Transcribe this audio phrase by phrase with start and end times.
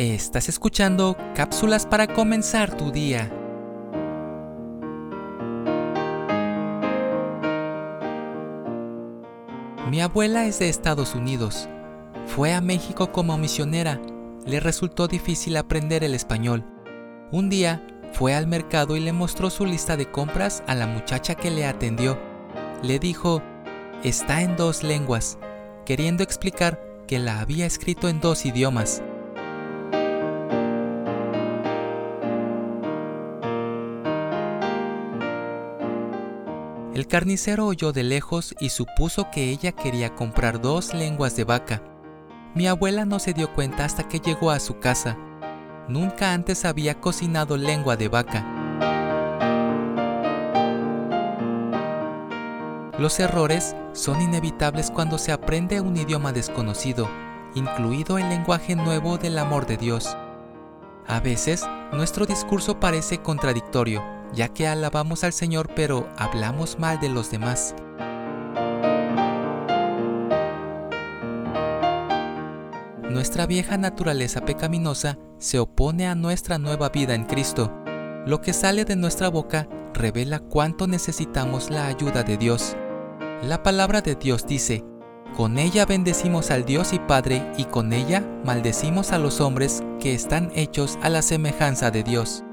[0.00, 3.30] Estás escuchando cápsulas para comenzar tu día.
[9.90, 11.68] Mi abuela es de Estados Unidos.
[12.24, 14.00] Fue a México como misionera.
[14.46, 16.64] Le resultó difícil aprender el español.
[17.30, 21.34] Un día fue al mercado y le mostró su lista de compras a la muchacha
[21.34, 22.18] que le atendió.
[22.82, 23.42] Le dijo,
[24.02, 25.36] está en dos lenguas,
[25.84, 29.02] queriendo explicar que la había escrito en dos idiomas.
[37.00, 41.82] El carnicero oyó de lejos y supuso que ella quería comprar dos lenguas de vaca.
[42.54, 45.16] Mi abuela no se dio cuenta hasta que llegó a su casa.
[45.88, 48.44] Nunca antes había cocinado lengua de vaca.
[52.98, 57.08] Los errores son inevitables cuando se aprende un idioma desconocido,
[57.54, 60.18] incluido el lenguaje nuevo del amor de Dios.
[61.08, 67.08] A veces, nuestro discurso parece contradictorio ya que alabamos al Señor pero hablamos mal de
[67.08, 67.74] los demás.
[73.10, 77.72] Nuestra vieja naturaleza pecaminosa se opone a nuestra nueva vida en Cristo.
[78.24, 82.76] Lo que sale de nuestra boca revela cuánto necesitamos la ayuda de Dios.
[83.42, 84.84] La palabra de Dios dice,
[85.36, 90.14] con ella bendecimos al Dios y Padre y con ella maldecimos a los hombres que
[90.14, 92.44] están hechos a la semejanza de Dios.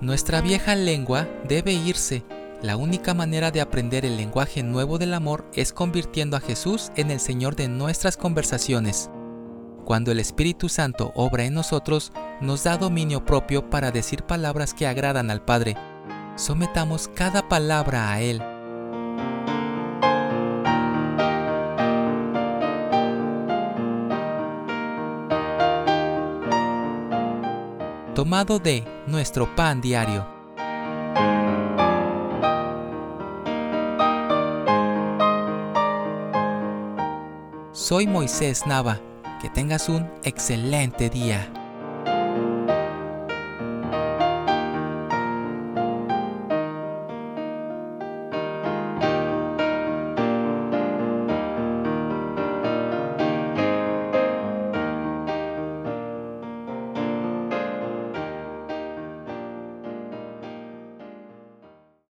[0.00, 2.24] Nuestra vieja lengua debe irse.
[2.62, 7.10] La única manera de aprender el lenguaje nuevo del amor es convirtiendo a Jesús en
[7.10, 9.10] el Señor de nuestras conversaciones.
[9.84, 14.86] Cuando el Espíritu Santo obra en nosotros, nos da dominio propio para decir palabras que
[14.86, 15.76] agradan al Padre.
[16.36, 18.42] Sometamos cada palabra a Él
[28.20, 30.26] tomado de nuestro pan diario.
[37.72, 39.00] Soy Moisés Nava.
[39.40, 41.50] Que tengas un excelente día.